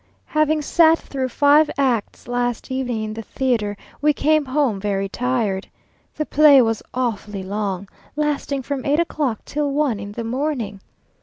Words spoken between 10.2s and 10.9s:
morning.